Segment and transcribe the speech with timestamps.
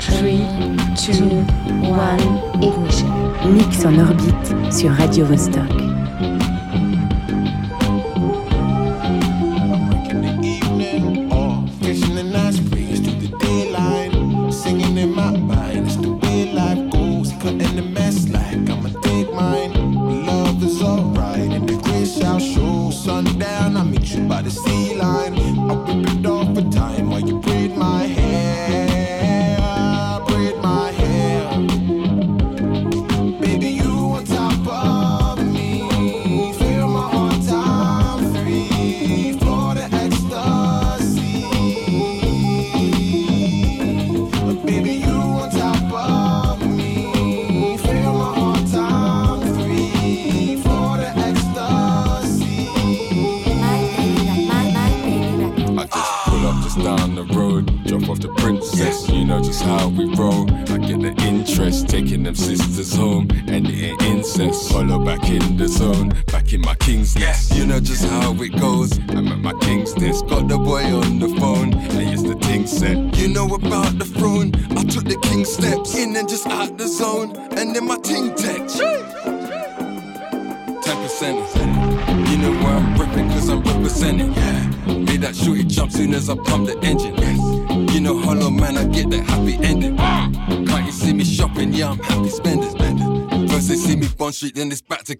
[0.00, 0.40] 3,
[0.96, 1.44] 2,
[1.82, 3.08] 1, ignition.
[3.52, 5.99] Mix en orbite sur Radio Vostok.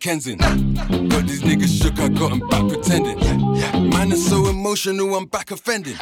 [0.00, 0.74] Kensington.
[0.74, 3.18] Got these niggas shook, I got them back pretending.
[3.90, 5.96] Man is so emotional, I'm back offending.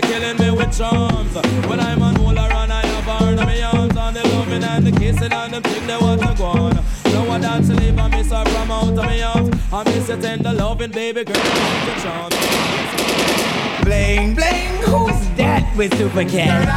[0.00, 1.34] She killing me with charms.
[1.66, 4.62] When I'm on hold her and I have her in my arms, and the loving
[4.62, 6.84] and the kissing and the thing they want to go on.
[7.12, 9.54] No one dance to leave, I miss her from out of my arms.
[9.72, 12.36] I miss your tender loving, baby girl, come to charms.
[13.84, 16.68] Bling bling, who's that with Super Cat?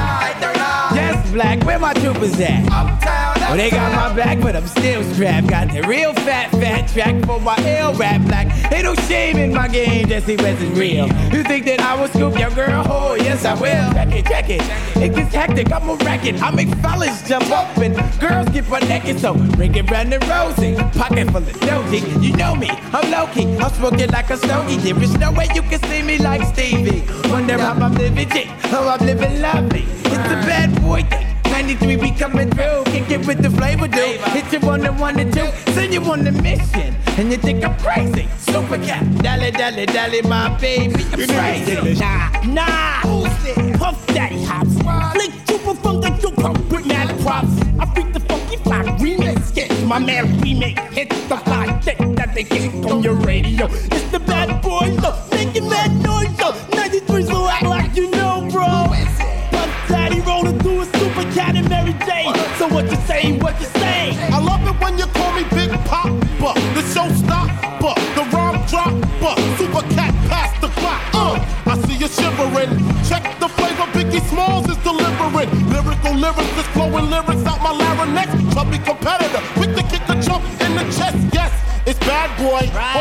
[0.95, 3.20] Yes, Black, where my troopers at?
[3.51, 5.47] Well, they got my back, but I'm still strapped.
[5.47, 8.47] Got the real fat, fat track for my L rap black.
[8.71, 11.07] Ain't no shame in my game, Jesse West is real.
[11.33, 12.85] You think that I will scoop your girl?
[12.87, 13.91] Oh, yes, I will.
[13.91, 14.61] Check it, check it.
[15.03, 16.41] It gets hectic, I'm a racket.
[16.41, 19.19] I make fellas jump up and girls get my naked.
[19.19, 20.75] So ring it round and rosy.
[20.97, 22.23] Pocket full of doji.
[22.23, 23.53] You know me, I'm low key.
[23.57, 24.77] I'm smoking like a stogie.
[24.77, 27.03] There is no way you can see me like Stevie.
[27.29, 28.43] Wonder how I'm living, G.
[28.71, 29.83] How I'm living lovely.
[30.05, 31.30] It's a bad boy thing.
[31.51, 34.19] 93 we coming through, kick it with the flavor, dude.
[34.31, 37.63] Hit you on the one and two, send you on the mission, and you think
[37.63, 38.27] I'm crazy.
[38.39, 41.99] Super cat, dally dally dally, my baby, I'm crazy.
[41.99, 43.77] Nah, nah, who's this?
[43.77, 44.75] Puff Daddy Hops,
[45.13, 47.51] Flick Super Funk and Super Pump with mad props.
[47.79, 51.79] I beat the funky fly remix, get my man remake, hit the fly.
[51.81, 53.65] Thick that they get on your radio.
[53.67, 56.70] It's the bad boy, so making mad noise, so
[64.81, 70.69] when you call me Big Papa, the showstopper, the rhyme dropper, super cat past the
[70.79, 71.01] clock.
[71.13, 72.71] Uh, I see you shivering.
[73.07, 75.49] Check the flavor Biggie Smalls is delivering.
[75.69, 78.29] Lyrical lyrics is flowing lyrics out my larynx.
[78.53, 81.17] Chubby competitor, quick to kick a jump in the chest.
[81.33, 81.51] Yes,
[81.85, 82.63] it's bad boy,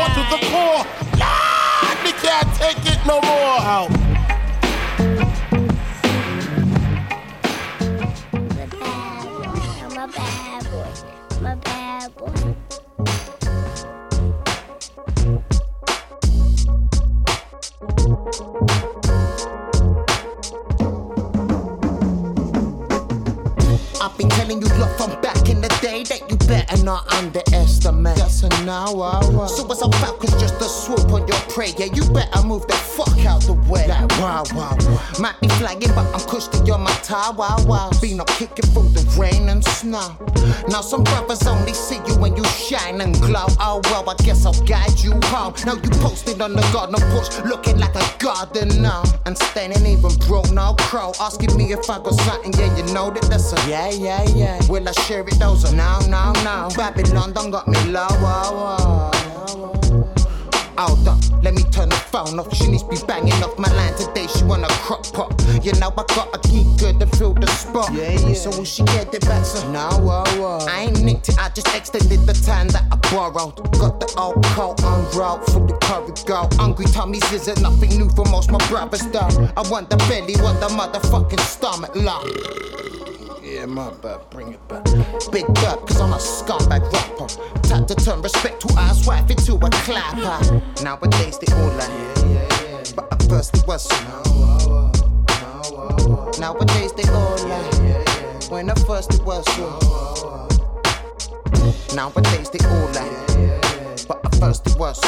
[35.79, 37.91] But I'm cushy on my tie, wow, wow.
[38.01, 40.17] Been up kicking through the rain and snow.
[40.67, 43.45] Now some brothers only see you when you shine and glow.
[43.59, 45.53] Oh well, I guess I'll guide you home.
[45.65, 49.01] Now you posted on the garden porch, looking like a gardener.
[49.25, 51.13] And standing even broke, no crow.
[51.19, 54.59] Asking me if I got something, yeah, you know that that's a yeah, yeah, yeah.
[54.69, 55.39] Will I share it?
[55.39, 56.69] Those are now, now, now.
[56.69, 59.30] Babylon done got me low, wow, wow.
[60.81, 62.51] Hold up, let me turn the phone off.
[62.55, 64.25] She needs to be banging off my line today.
[64.25, 65.31] She wanna crop pop.
[65.61, 67.93] You know I gotta keep good to fill the spot.
[67.93, 68.33] Yeah, yeah.
[68.33, 69.45] So will she get it back?
[69.45, 70.65] So no, whoa, whoa.
[70.67, 71.37] I ain't nicked it.
[71.37, 73.57] I just extended the time that I borrowed.
[73.77, 76.49] Got the old coat unrolled for the curry go.
[76.57, 79.51] Hungry tummies isn't nothing new for most my brothers though.
[79.55, 82.25] I want the belly, want the motherfucking stomach lock.
[83.61, 84.83] Yeah, my bad, bring it back.
[85.31, 87.27] Big up, cause I'm a scumbag rapper.
[87.61, 90.63] Time to turn respect to ass wife into a clapper.
[90.83, 92.83] Nowadays they all like, yeah, yeah, yeah.
[92.95, 93.87] But at first it was
[96.39, 99.45] Nowadays they all like, when at first it was
[101.93, 104.99] Nowadays they all like, but at first it was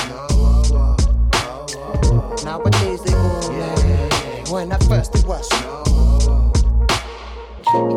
[2.46, 5.50] Nowadays they all like, when at first it was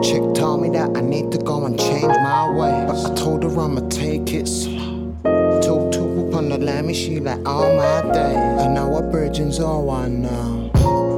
[0.03, 2.85] Chick told me that I need to go and change my way.
[2.87, 5.13] But I told her I'ma take it slow.
[5.61, 8.37] Two two upon the lammy, she like all my day.
[8.37, 10.71] I know what virgins all I know.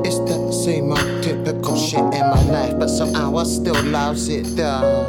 [0.05, 4.45] It's that Same old typical shit in my life, but somehow I still loves it
[4.57, 5.07] though.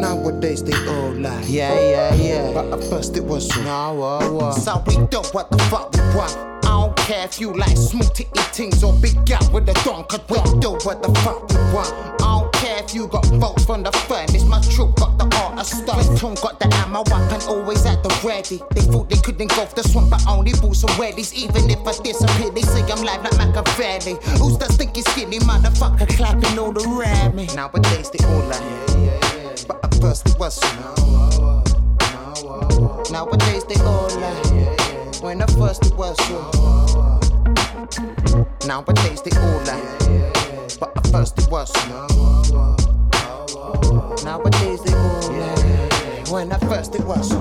[0.00, 1.42] Nowadays they all lie.
[1.48, 2.52] Yeah, yeah, yeah.
[2.54, 4.38] But at first it was no, oh.
[4.40, 4.52] oh.
[4.52, 6.36] So we do what the fuck we want.
[6.64, 9.74] I don't care if you like smooth to eat things or big out with a
[9.84, 10.12] donk.
[10.30, 12.17] We do what the fuck we want.
[12.88, 14.44] I you got votes from the furnace.
[14.44, 16.18] My troop got the art of stuff.
[16.18, 18.60] Tone got the ammo weapon always at the ready.
[18.74, 21.32] They thought they couldn't go the swamp, but only boots and weddies.
[21.34, 24.16] Even if I disappear, they say I'm live like Machiavelli.
[24.38, 27.46] Who's that stinky skinny motherfucker clapping all around me?
[27.54, 29.56] Nowadays they all yeah.
[29.66, 31.62] But at first it was no.
[33.10, 35.16] Nowadays they all lie.
[35.20, 36.40] When at first it was so.
[38.66, 40.07] Nowadays they all lie.
[40.76, 42.06] But at first it was no.
[44.24, 46.24] Nowadays they lie.
[46.28, 47.32] When at first it was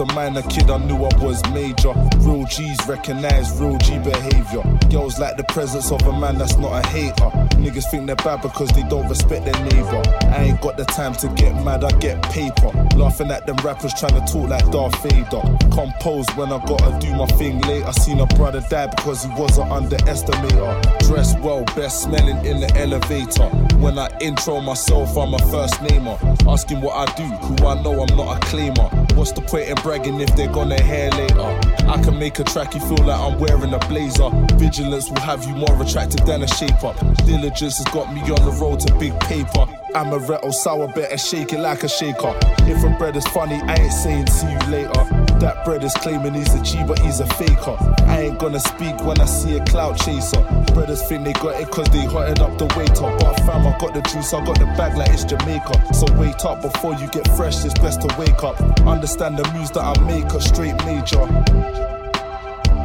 [0.00, 1.92] a minor kid, I knew I was major.
[2.18, 4.62] Real G's recognize real G behavior.
[4.90, 7.30] Girls like the presence of a man that's not a hater.
[7.60, 10.02] Niggas think they're bad because they don't respect their neighbor.
[10.22, 12.70] I ain't got the time to get mad, I get paper.
[12.96, 15.42] Laughing at them rappers trying to talk like Darth Vader.
[15.70, 17.84] Composed when I gotta do my thing late.
[17.84, 20.98] I seen a brother die because he was an underestimator.
[21.06, 23.48] Dressed well, best smelling in the elevator.
[23.76, 26.18] When I intro myself, I'm a first namer.
[26.48, 28.99] Asking what I do, who I know I'm not a claimer.
[29.20, 31.60] What's the point in bragging if they're gonna hear later?
[31.86, 34.30] I can make a track you feel like I'm wearing a blazer.
[34.56, 36.96] Vigilance will have you more attractive than a shape up.
[37.26, 39.66] Diligence has got me on the road to big paper.
[39.94, 42.34] Amaretto sour, better shake it like a shaker.
[42.60, 45.19] If a bread is funny, I ain't saying see you later.
[45.40, 47.76] That bread is claiming he's a G, but he's a faker.
[48.04, 50.42] I ain't gonna speak when I see a cloud chaser.
[50.74, 53.08] Brothers think they got it cause they hotted up the waiter.
[53.18, 55.94] But fam, I got the juice, I got the bag like it's Jamaica.
[55.94, 58.60] So wait up before you get fresh, it's best to wake up.
[58.86, 61.22] Understand the moves that I make are straight major.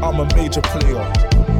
[0.02, 1.55] I'm a major player.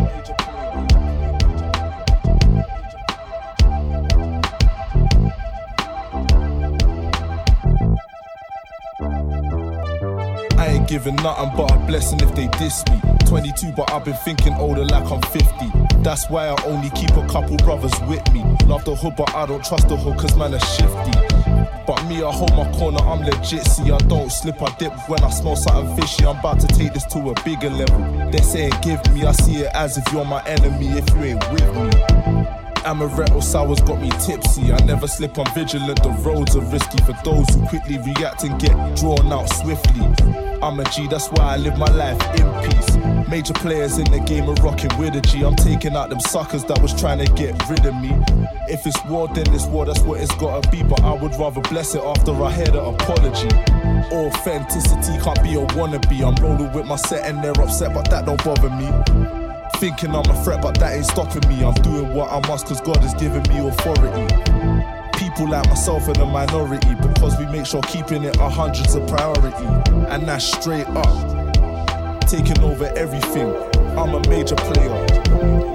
[10.96, 13.02] Giving nothing but a blessing if they diss me.
[13.28, 15.44] 22, but I've been thinking older like I'm 50.
[16.02, 18.40] That's why I only keep a couple brothers with me.
[18.66, 21.12] Love the hood, but I don't trust the hood, cause man are shifty.
[21.86, 23.66] But me, I hold my corner, I'm legit.
[23.66, 26.26] See, I don't slip, I dip when I smell something fishy.
[26.26, 28.32] I'm about to take this to a bigger level.
[28.32, 31.52] They're saying, give me, I see it as if you're my enemy if you ain't
[31.52, 31.90] with me.
[32.88, 34.72] Amaretto sours got me tipsy.
[34.72, 36.02] I never slip, I'm vigilant.
[36.04, 40.45] The roads are risky for those who quickly react and get drawn out swiftly.
[40.66, 42.96] I'm a G, that's why I live my life in peace.
[43.30, 45.44] Major players in the game are rocking with a G.
[45.44, 48.10] I'm taking out them suckers that was trying to get rid of me.
[48.68, 50.82] If it's war, then it's war, that's what it's gotta be.
[50.82, 53.48] But I would rather bless it after I hear the apology.
[54.12, 56.26] Authenticity can't be a wannabe.
[56.26, 58.90] I'm rolling with my set and they're upset, but that don't bother me.
[59.78, 61.64] Thinking I'm a threat, but that ain't stopping me.
[61.64, 64.65] I'm doing what I must, cause God has given me authority
[65.36, 69.02] people like myself in the minority because we make sure keeping it a hundred's a
[69.06, 69.66] priority.
[70.10, 72.22] And that's straight up.
[72.22, 73.54] Taking over everything.
[73.98, 75.75] I'm a major player.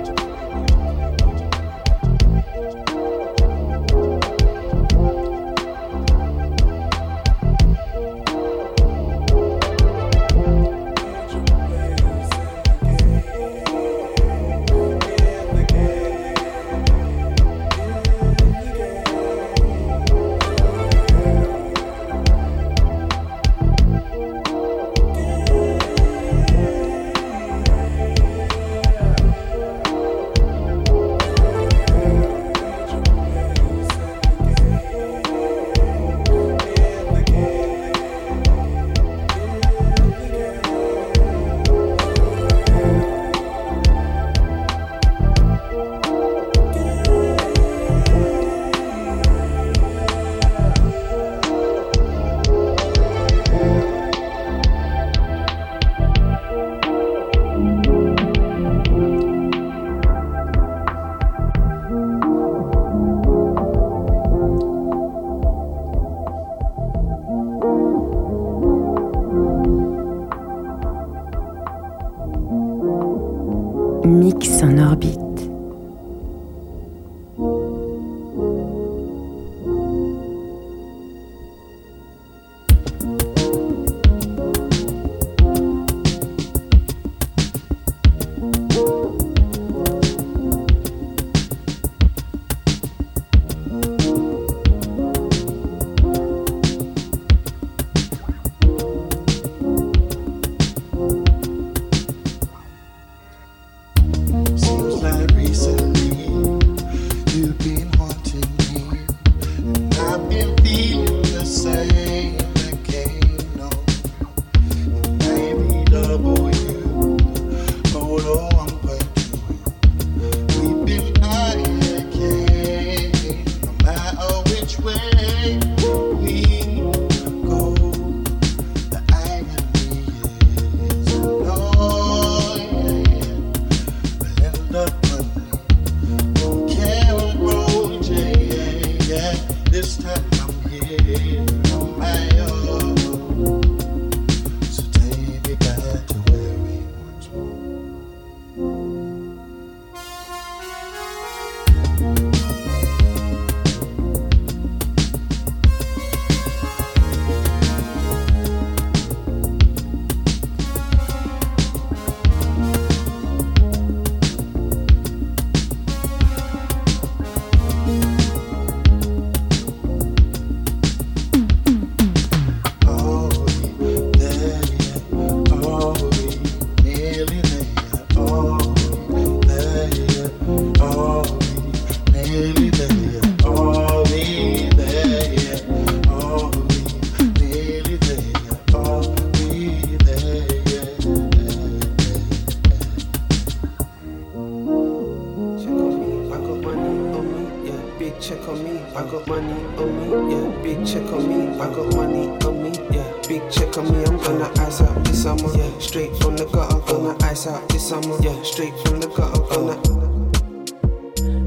[208.03, 209.77] Yeah, straight from the gutter, gonna.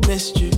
[0.08, 0.52] Missed you,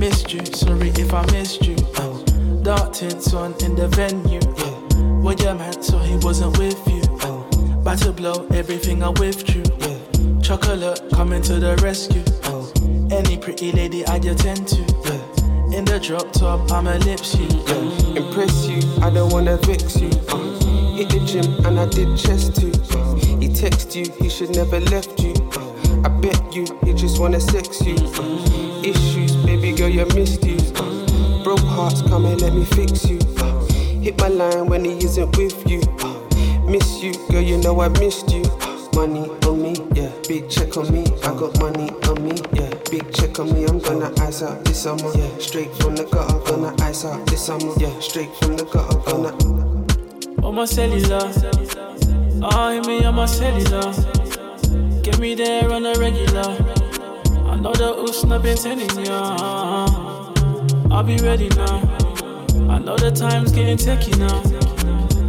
[0.00, 0.44] missed you.
[0.46, 1.76] Sorry if I missed you.
[1.96, 2.18] Uh,
[2.62, 4.40] dark tints on in the venue.
[4.58, 7.02] Yeah, you your man so he wasn't with you.
[7.22, 7.44] Uh,
[7.80, 9.62] about to blow everything I with you.
[9.78, 12.24] Yeah, chocolate coming to the rescue.
[12.44, 12.72] Oh.
[13.12, 14.82] any pretty lady I'd attend to.
[15.04, 15.78] Yeah.
[15.78, 17.46] In the drop top, I'ma lips you.
[17.46, 18.20] Yeah.
[18.20, 20.10] Impress you, I don't wanna vex you.
[20.28, 22.72] Uh, hit the gym and I did chest too.
[22.96, 23.03] Uh,
[23.54, 25.32] text you, he should never left you.
[26.04, 27.94] I bet you, he just wanna sex you.
[28.82, 30.74] Issues, baby girl, you're misused.
[31.44, 33.18] Broke hearts, come and let me fix you.
[34.02, 35.80] Hit my line when he isn't with you.
[36.66, 38.42] Miss you, girl, you know I missed you.
[38.94, 41.04] Money on me, yeah, big check on me.
[41.22, 43.64] I got money on me, yeah, big check on me.
[43.64, 45.38] I'm gonna ice out this summer, yeah.
[45.38, 47.98] Straight from the gutter, gonna ice out this summer, yeah.
[48.00, 49.32] Straight from the gutter, gonna.
[50.42, 51.63] Oh my cellular.
[52.46, 53.90] Ah, hit me on my cellular.
[55.02, 56.52] Get me there on a regular.
[57.48, 59.36] I know the oops not been telling ya.
[60.90, 61.80] I'll be ready now.
[62.68, 64.42] I know the time's getting techie now.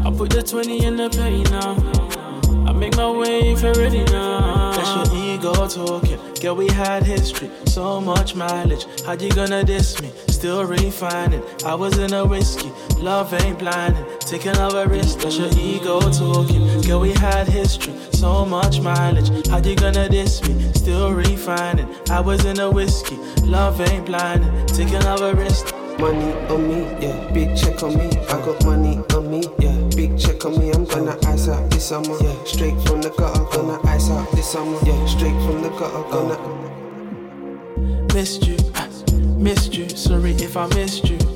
[0.06, 1.76] I put the 20 in the penny now.
[2.70, 4.74] I make my way if you're ready now.
[4.74, 6.20] That's your ego talking.
[6.42, 8.86] Girl, we had history, so much mileage.
[9.06, 10.12] How you gonna diss me?
[10.28, 11.42] Still refining.
[11.66, 14.06] I was in a whiskey, love ain't blinding.
[14.26, 16.82] Taking off risk, that's your ego talking.
[16.82, 19.30] Girl, we had history, so much mileage.
[19.48, 20.74] How you gonna diss me?
[20.74, 21.88] Still refining.
[22.10, 24.66] I was in a whiskey, love ain't blinding.
[24.66, 25.72] Taking off risk.
[26.00, 28.08] Money on me, yeah, big check on me.
[28.28, 30.72] I got money on me, yeah, big check on me.
[30.72, 32.44] I'm gonna ice out this summer, yeah.
[32.46, 35.06] Straight from the gutter, gonna ice out this summer, yeah.
[35.06, 36.38] Straight from the gutter, gonna.
[38.12, 38.58] Missed you,
[39.38, 39.88] missed you.
[39.88, 41.35] Sorry if I missed you.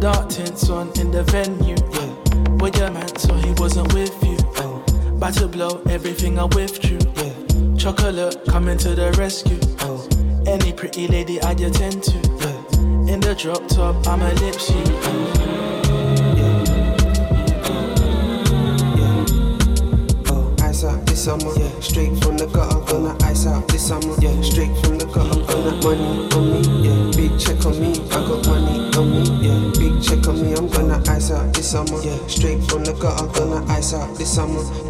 [0.00, 2.54] Dark tints on in the venue, yeah.
[2.54, 4.82] with your man so he wasn't with you, Oh,
[5.14, 7.76] About to blow everything I withdrew, yeah.
[7.76, 10.08] Chocolate coming to the rescue, Oh,
[10.46, 13.12] Any pretty lady I'd attend to, yeah.
[13.12, 15.32] In the drop top, I'm a lip sheet, oh.
[16.38, 16.64] yeah.
[20.30, 20.56] Oh,
[21.04, 21.52] this summer.
[21.58, 22.80] Yeah, straight from the gutter.
[22.90, 24.14] Gonna ice out this summer.
[24.20, 25.40] Yeah, straight from the gutter.
[25.40, 26.60] I'm gonna money on me.
[26.88, 29.46] Yeah, big check on me, I got money on me.
[29.46, 29.69] Yeah.
[30.02, 32.00] Check on me, I'm gonna ice out this summer.
[32.02, 34.89] Yeah, straight from the gutter, I'm gonna ice out this summer.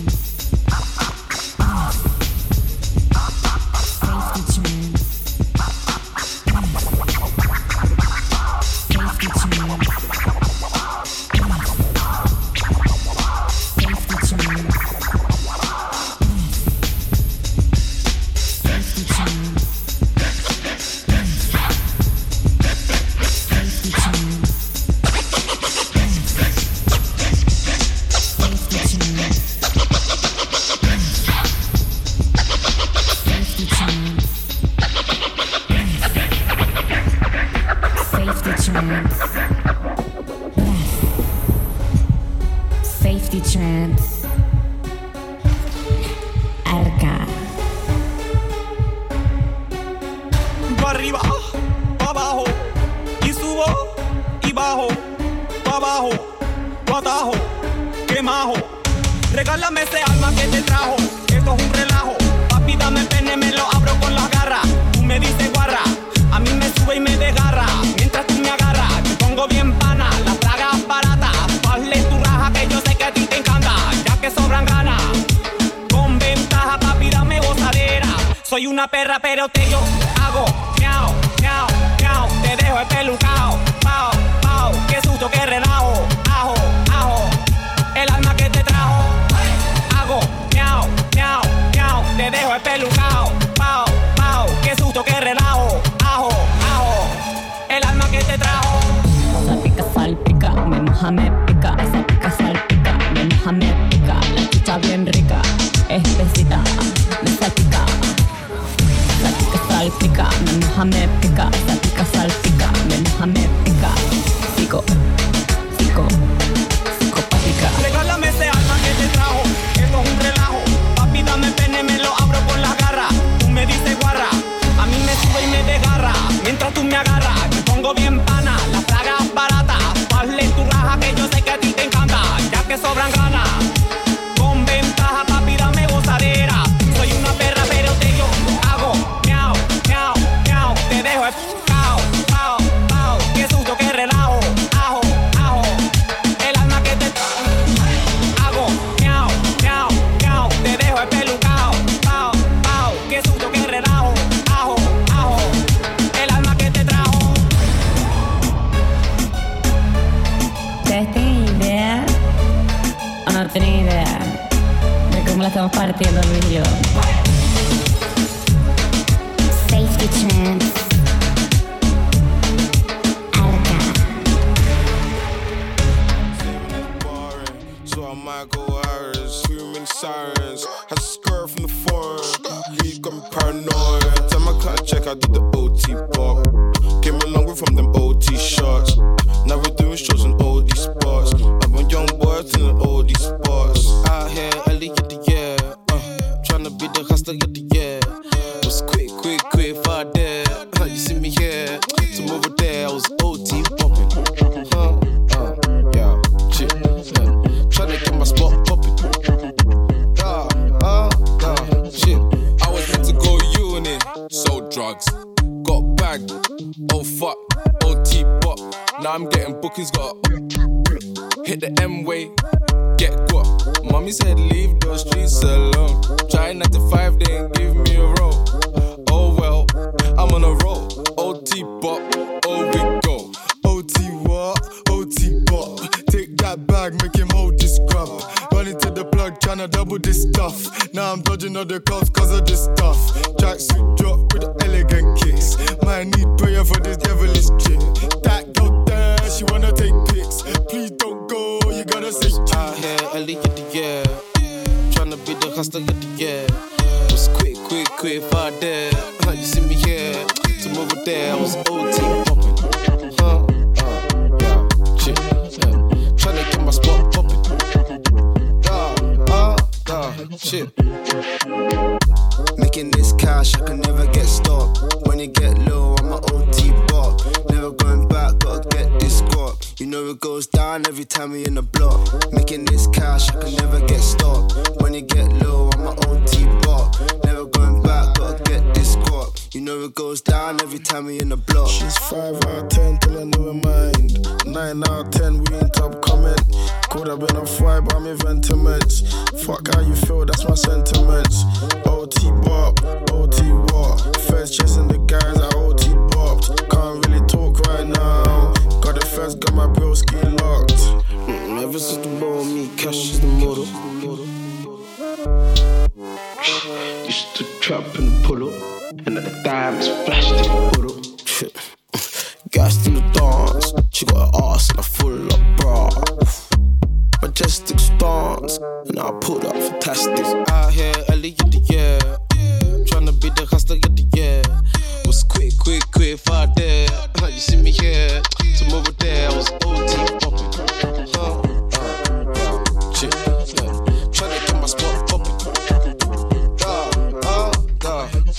[239.61, 240.91] I double this stuff.
[240.91, 242.97] Now I'm dodging all the cuffs cause of this stuff.
[243.37, 244.00] Tracksuit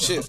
[0.03, 0.29] Shit.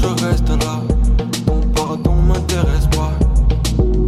[0.00, 0.80] je reste là.
[1.46, 3.12] Ton pardon m'intéresse pas.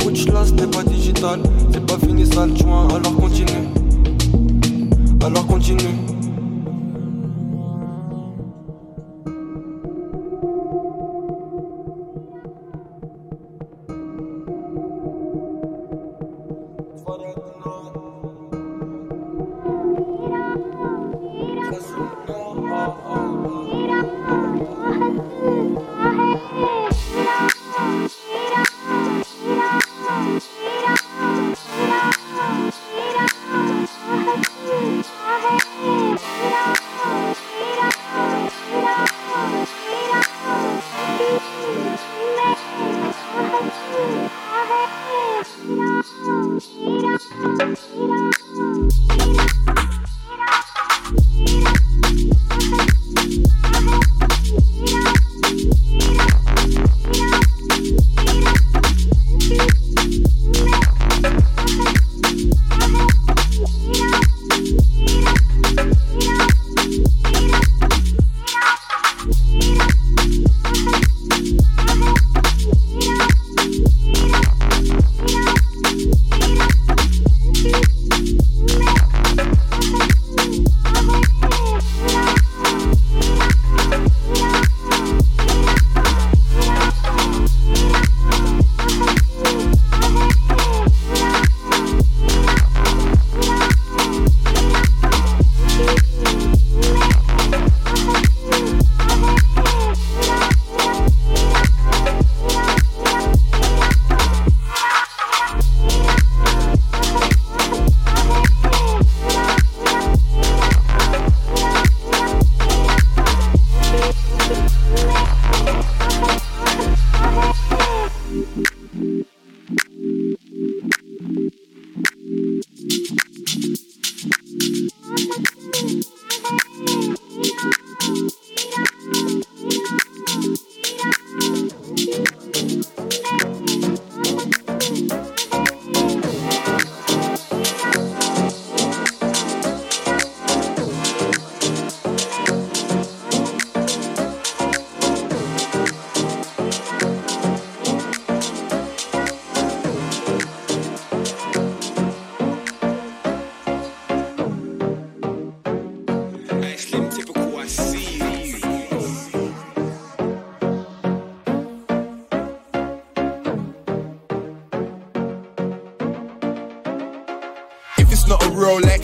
[0.04, 1.40] Witchla, ce n'est pas digital.
[1.72, 3.68] C'est pas fini, ça le joint, alors continue.
[5.24, 5.96] Alors continue.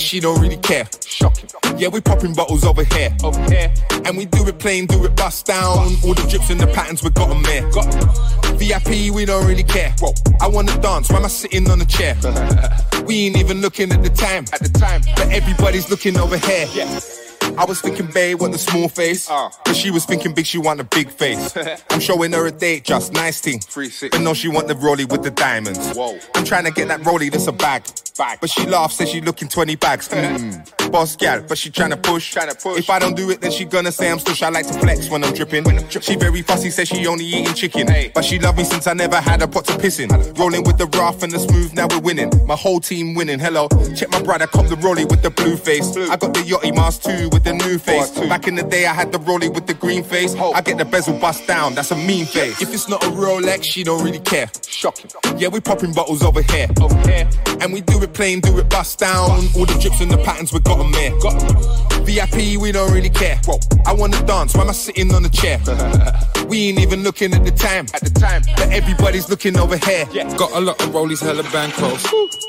[0.07, 0.88] She don't really care.
[1.04, 1.50] Shocking.
[1.76, 3.14] Yeah, we popping bottles over here.
[3.24, 3.74] Over here.
[4.04, 5.96] And we do it plain, do it bust down.
[6.04, 7.68] All the drips and the patterns, we got them there.
[7.72, 7.92] Got
[8.57, 9.92] VIP, we don't really care.
[9.98, 10.12] Whoa.
[10.40, 12.16] I wanna dance, why am I sitting on a chair?
[13.07, 14.44] we ain't even looking at the time.
[14.52, 15.02] At the time.
[15.16, 16.68] But everybody's looking over here.
[16.72, 17.00] Yeah.
[17.59, 19.30] I was thinking, babe, want the small face.
[19.30, 19.50] Uh.
[19.64, 21.57] But she was thinking big, she want a big face.
[21.90, 23.61] I'm showing her a date, just nice thing.
[24.11, 25.94] But no, she want the rollie with the diamonds.
[25.94, 26.18] Whoa.
[26.34, 27.84] I'm trying to get that rollie, that's a bag.
[28.18, 28.38] bag.
[28.40, 30.09] But she laughs, says she looking 20 bags.
[30.26, 30.76] Mm.
[30.97, 32.03] Boss gal, but she trying to mm.
[32.05, 32.34] push.
[32.34, 32.78] Tryna push.
[32.78, 34.42] If I don't do it, then she gonna say I'm stush.
[34.42, 35.62] I like to flex when I'm dripping.
[35.64, 36.01] When I'm dripping.
[36.01, 37.86] She very fussy, says she only eating chicken.
[37.86, 38.11] Hey.
[38.14, 40.09] But she love me since I never had a pot to piss in.
[40.36, 42.30] Rolling with the rough and the smooth, now we're winning.
[42.47, 43.38] My whole team winning.
[43.38, 45.90] Hello, check my brother, cop the rollie with the blue face.
[45.90, 46.09] Blue.
[46.09, 48.18] I got the yachty mask too with the new face.
[48.18, 50.34] Back in the day, I had the rollie with the green face.
[50.34, 52.62] I get the bezel bust down, that's a mean face.
[52.62, 54.51] If it's not a Rolex, she don't really care.
[54.66, 55.11] Shocking.
[55.36, 56.68] Yeah, we popping bottles over here.
[56.80, 57.28] Over here.
[57.61, 59.28] And we do it plain, do it bust down.
[59.57, 61.18] All the drips and the patterns, we got them there.
[61.20, 61.76] Got
[62.07, 63.41] VIP, we don't really care.
[63.45, 63.59] Whoa.
[63.84, 65.59] I wanna dance, why am I sitting on a chair?
[66.49, 67.87] we ain't even looking at the time.
[67.95, 68.43] At the time.
[68.57, 70.07] But everybody's looking over here.
[70.12, 70.34] Yeah.
[70.37, 71.97] Got a lot of rollies, hella bankroll.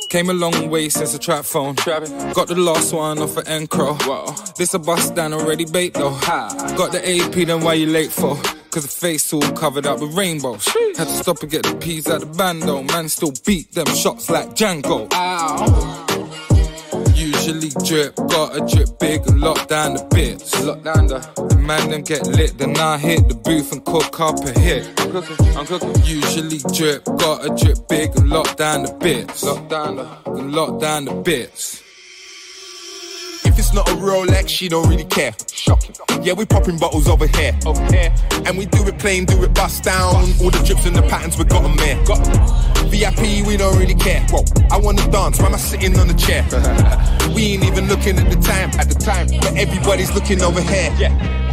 [0.10, 1.76] Came a long way since the trap phone.
[1.76, 4.56] Got the last one off of Encro.
[4.56, 6.18] This a bust down already bait though.
[6.22, 8.36] Got the AP, then why you late for?
[8.70, 10.68] Cause the face all covered up with rainbows.
[10.98, 12.84] Had to stop and get the peas out the bando.
[12.84, 15.12] Man still beat them shots like Django.
[15.14, 16.07] Ow.
[17.86, 20.64] Drip, got a drip big and lock down the bits.
[20.64, 21.20] Lock down the,
[21.50, 24.88] the man them get lit, then I hit the booth and cook up a hit.
[25.00, 25.96] I'm cooking, I'm cooking.
[26.04, 29.44] Usually drip, got a drip big and lock down the bits.
[29.44, 31.84] Lock down the, and lock down the bits.
[33.48, 35.34] If it's not a Rolex, she don't really care.
[35.50, 35.96] Shocking.
[36.22, 37.58] Yeah, we popping bottles over here.
[37.66, 38.14] Over here.
[38.46, 40.16] And we do it plain, do it bust down.
[40.16, 41.96] All the drips and the patterns, we got them there.
[42.06, 42.20] Got
[42.92, 44.20] VIP, we don't really care.
[44.30, 44.44] Whoa.
[44.70, 46.44] I wanna dance, why am I sitting on the chair?
[47.34, 48.70] we ain't even looking at the time.
[48.78, 49.28] At the time.
[49.40, 50.94] But everybody's looking over here.
[51.00, 51.47] Yeah.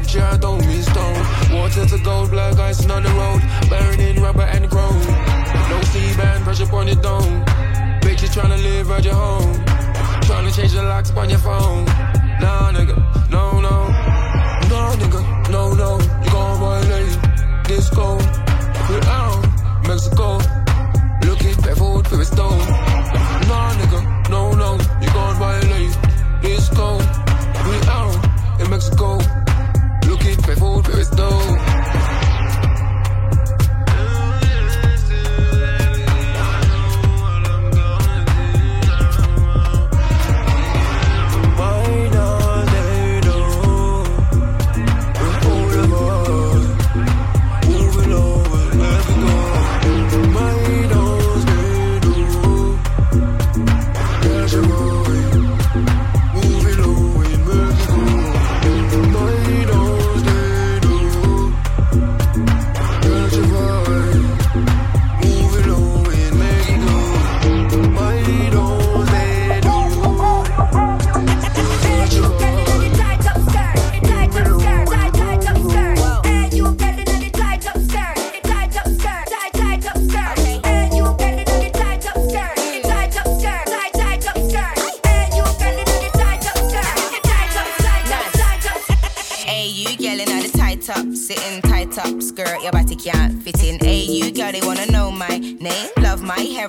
[0.00, 1.14] Scripture, I don't mean stone.
[1.52, 3.42] Water to gold, black icing on the road.
[3.68, 4.98] Burning rubber and chrome.
[5.68, 7.44] No C-band, pressure upon your dome.
[8.00, 9.54] Bitches tryna live at your home.
[10.24, 11.84] Tryna change the locks on your phone.
[12.40, 12.96] Nah, nigga,
[13.30, 13.88] no, no.
[14.70, 15.98] Nah, nigga, no, no.
[16.24, 18.16] You gon' violate disco.
[18.88, 19.44] Put out
[19.86, 20.38] Mexico.
[21.26, 22.58] Looking barefoot for a stone.
[23.48, 24.78] Nah, nigga, no, no.
[25.02, 25.94] You gon' violate
[26.40, 26.96] disco.
[26.96, 29.39] Put out in Mexico.
[30.50, 31.69] Looking barefoot for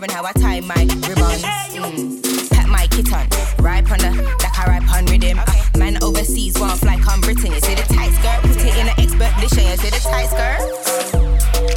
[0.03, 1.43] and how I tie my ribbons.
[1.73, 2.49] Mm.
[2.51, 3.27] Pet my kitten,
[3.63, 5.39] ripe on the, like I ripe on rhythm.
[5.39, 7.51] Uh, man overseas, one fly come Britain.
[7.51, 9.69] You see the tight skirt, put it in an expert edition.
[9.69, 10.59] You see the tight skirt?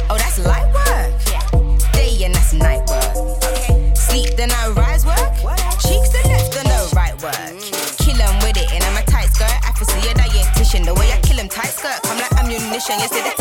[0.09, 1.13] Oh, that's light work.
[1.29, 1.91] Yeah.
[1.93, 3.15] Day and that's night work.
[3.15, 3.93] Okay.
[3.93, 5.31] Sleep, then I rise work.
[5.77, 7.35] Cheeks the left and the right work.
[7.99, 9.53] kill Kill 'em with it, and I'm a tight skirt.
[9.61, 10.85] I can see a dietitian.
[10.85, 12.99] The way I kill kill 'em tight skirt, come like ammunition.
[12.99, 13.34] You see the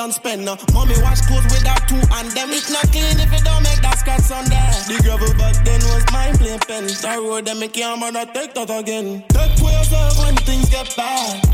[0.00, 0.46] don't spend.
[0.46, 2.48] Now, mommy wash clothes with her two and them.
[2.48, 4.72] It not clean if it don't make that scratch on there.
[4.88, 6.86] The gravel back then was mine plain pen.
[7.04, 9.22] That road them make man take that again.
[9.28, 11.44] Take for yourself when things get bad.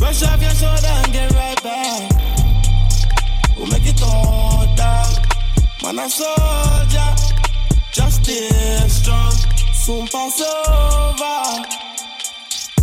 [0.00, 2.08] Brush off your shoulder and get right back.
[3.58, 5.12] We'll make it all down.
[5.82, 7.10] Man a soldier,
[7.92, 9.32] just stay strong.
[9.76, 11.89] Soon pass over.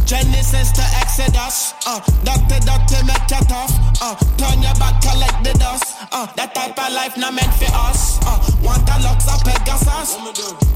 [0.07, 5.51] Genesis to Exodus, uh, doctor, doctor, make you tough, uh, turn your back, collect the
[5.59, 5.83] dust,
[6.15, 10.15] uh, that type of life not meant for us, uh, want a lux of Pegasus,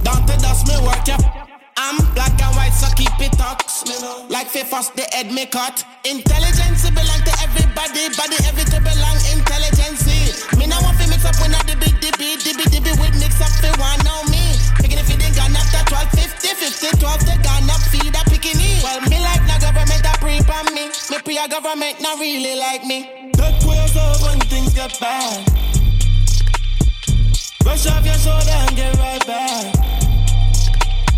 [0.04, 1.48] down to dust, me work, yeah.
[1.80, 3.88] I'm black and white, so keep it tucks.
[4.28, 5.80] Like fifth the head me cut.
[6.04, 10.04] Intelligence belong to everybody, body everything belong intelligence.
[10.60, 13.50] Me now want to mix up with the big dibby, dibby dibby with mix up
[13.64, 14.60] for one know me.
[14.84, 16.48] Picking if it ain't gone up to 12, 50,
[16.92, 20.90] 50, 12, they gone up, feed Well, me like the government pre on me.
[21.10, 23.30] Me pre a government not really like me.
[23.38, 25.46] Look for yourself when things get bad.
[27.64, 29.76] Brush off your shoulder and get right back.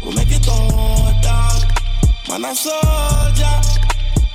[0.04, 1.62] We'll make it all down.
[2.28, 3.58] Man, a soldier.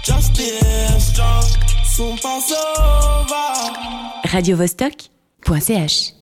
[0.03, 1.45] Just stay strong.
[1.85, 4.33] Soon pass over.
[4.33, 6.18] Radio Vostok.ch